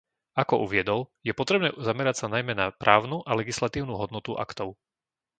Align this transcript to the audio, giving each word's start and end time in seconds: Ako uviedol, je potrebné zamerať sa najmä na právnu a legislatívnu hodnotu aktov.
Ako 0.41 0.55
uviedol, 0.65 1.01
je 1.21 1.29
potrebné 1.39 1.69
zamerať 1.87 2.15
sa 2.25 2.25
najmä 2.35 2.53
na 2.61 2.67
právnu 2.83 3.17
a 3.21 3.31
legislatívnu 3.41 3.93
hodnotu 4.01 4.31
aktov. 4.45 4.69